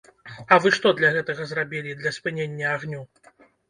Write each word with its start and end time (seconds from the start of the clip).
А 0.55 0.57
вы 0.63 0.71
што 0.77 0.93
для 1.03 1.13
гэтага 1.19 1.47
зрабілі, 1.53 1.97
для 2.03 2.17
спынення 2.19 2.77
агню? 2.77 3.09